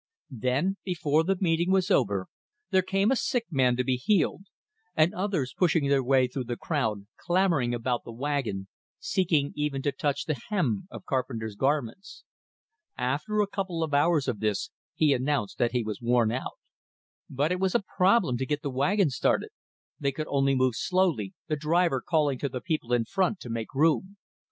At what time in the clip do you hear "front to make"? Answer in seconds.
23.05-23.71